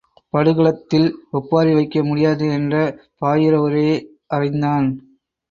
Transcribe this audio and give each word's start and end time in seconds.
படுகளத்– 0.33 0.87
தில் 0.87 1.05
ஒப்பாரி 1.31 1.73
வைக்க 1.73 2.03
முடியாது 2.03 2.47
என்ற 2.51 2.73
பாயிர 3.17 3.53
உரையை 3.61 3.95
அறிந்தான். 4.31 4.89